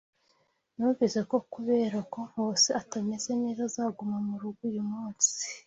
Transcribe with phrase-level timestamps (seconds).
[0.75, 5.33] Numvise ko kubera ko Nkusi atameze neza azaguma murugo uyu munsi.